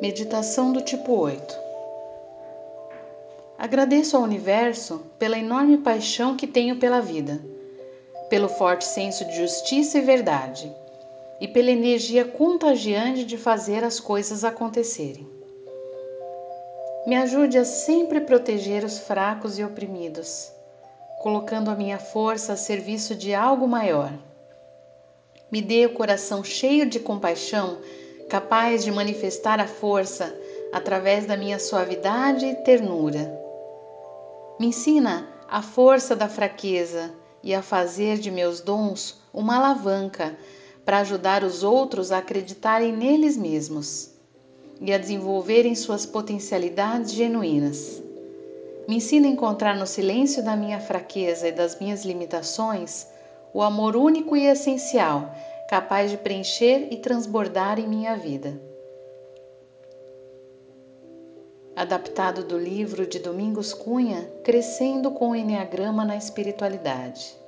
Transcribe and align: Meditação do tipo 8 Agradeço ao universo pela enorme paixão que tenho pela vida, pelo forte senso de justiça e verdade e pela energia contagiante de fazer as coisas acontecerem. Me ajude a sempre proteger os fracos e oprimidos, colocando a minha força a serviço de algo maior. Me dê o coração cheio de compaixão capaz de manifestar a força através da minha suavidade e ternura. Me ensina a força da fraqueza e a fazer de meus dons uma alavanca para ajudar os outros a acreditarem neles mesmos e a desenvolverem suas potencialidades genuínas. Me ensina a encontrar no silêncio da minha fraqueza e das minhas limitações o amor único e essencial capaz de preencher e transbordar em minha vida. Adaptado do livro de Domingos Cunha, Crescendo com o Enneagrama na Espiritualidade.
Meditação 0.00 0.72
do 0.72 0.80
tipo 0.80 1.12
8 1.12 1.58
Agradeço 3.58 4.16
ao 4.16 4.22
universo 4.22 5.04
pela 5.18 5.38
enorme 5.38 5.76
paixão 5.76 6.38
que 6.38 6.46
tenho 6.46 6.76
pela 6.76 7.00
vida, 7.00 7.38
pelo 8.30 8.48
forte 8.48 8.86
senso 8.86 9.26
de 9.26 9.36
justiça 9.36 9.98
e 9.98 10.00
verdade 10.00 10.74
e 11.38 11.46
pela 11.46 11.70
energia 11.70 12.24
contagiante 12.24 13.26
de 13.26 13.36
fazer 13.36 13.84
as 13.84 14.00
coisas 14.00 14.42
acontecerem. 14.42 15.28
Me 17.06 17.16
ajude 17.16 17.58
a 17.58 17.64
sempre 17.66 18.22
proteger 18.22 18.84
os 18.84 19.00
fracos 19.00 19.58
e 19.58 19.64
oprimidos, 19.64 20.50
colocando 21.20 21.70
a 21.70 21.74
minha 21.74 21.98
força 21.98 22.54
a 22.54 22.56
serviço 22.56 23.14
de 23.14 23.34
algo 23.34 23.68
maior. 23.68 24.14
Me 25.52 25.60
dê 25.60 25.84
o 25.84 25.92
coração 25.92 26.42
cheio 26.42 26.86
de 26.86 26.98
compaixão 26.98 27.76
capaz 28.30 28.84
de 28.84 28.92
manifestar 28.92 29.58
a 29.58 29.66
força 29.66 30.32
através 30.72 31.26
da 31.26 31.36
minha 31.36 31.58
suavidade 31.58 32.46
e 32.46 32.54
ternura. 32.54 33.28
Me 34.58 34.68
ensina 34.68 35.28
a 35.48 35.60
força 35.60 36.14
da 36.14 36.28
fraqueza 36.28 37.10
e 37.42 37.52
a 37.52 37.60
fazer 37.60 38.18
de 38.18 38.30
meus 38.30 38.60
dons 38.60 39.20
uma 39.34 39.56
alavanca 39.56 40.36
para 40.84 40.98
ajudar 41.00 41.42
os 41.42 41.64
outros 41.64 42.12
a 42.12 42.18
acreditarem 42.18 42.96
neles 42.96 43.36
mesmos 43.36 44.12
e 44.80 44.92
a 44.92 44.98
desenvolverem 44.98 45.74
suas 45.74 46.06
potencialidades 46.06 47.10
genuínas. 47.10 48.00
Me 48.86 48.96
ensina 48.96 49.26
a 49.26 49.30
encontrar 49.30 49.76
no 49.76 49.88
silêncio 49.88 50.40
da 50.40 50.54
minha 50.54 50.78
fraqueza 50.78 51.48
e 51.48 51.52
das 51.52 51.80
minhas 51.80 52.04
limitações 52.04 53.08
o 53.52 53.60
amor 53.60 53.96
único 53.96 54.36
e 54.36 54.46
essencial 54.46 55.34
capaz 55.70 56.10
de 56.10 56.16
preencher 56.16 56.88
e 56.90 56.96
transbordar 56.96 57.78
em 57.78 57.86
minha 57.86 58.16
vida. 58.16 58.60
Adaptado 61.76 62.42
do 62.42 62.58
livro 62.58 63.06
de 63.06 63.20
Domingos 63.20 63.72
Cunha, 63.72 64.28
Crescendo 64.42 65.12
com 65.12 65.30
o 65.30 65.36
Enneagrama 65.36 66.04
na 66.04 66.16
Espiritualidade. 66.16 67.38